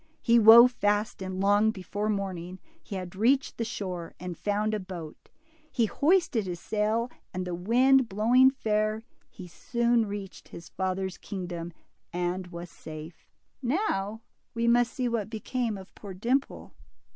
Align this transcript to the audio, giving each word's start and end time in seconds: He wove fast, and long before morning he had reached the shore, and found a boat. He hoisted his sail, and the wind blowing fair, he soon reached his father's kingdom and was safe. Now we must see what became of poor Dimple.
He 0.23 0.39
wove 0.39 0.71
fast, 0.71 1.21
and 1.21 1.39
long 1.39 1.69
before 1.69 2.09
morning 2.09 2.57
he 2.81 2.95
had 2.95 3.15
reached 3.15 3.59
the 3.59 3.63
shore, 3.63 4.15
and 4.19 4.35
found 4.35 4.73
a 4.73 4.79
boat. 4.79 5.29
He 5.71 5.85
hoisted 5.85 6.47
his 6.47 6.59
sail, 6.59 7.11
and 7.35 7.45
the 7.45 7.53
wind 7.53 8.09
blowing 8.09 8.49
fair, 8.49 9.03
he 9.29 9.47
soon 9.47 10.07
reached 10.07 10.47
his 10.47 10.69
father's 10.69 11.19
kingdom 11.19 11.71
and 12.11 12.47
was 12.47 12.71
safe. 12.71 13.27
Now 13.61 14.23
we 14.55 14.67
must 14.67 14.91
see 14.91 15.07
what 15.07 15.29
became 15.29 15.77
of 15.77 15.93
poor 15.93 16.15
Dimple. 16.15 16.73